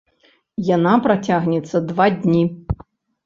Яна 0.75 0.93
працягнецца 1.07 1.77
два 1.91 2.09
дні. 2.23 2.41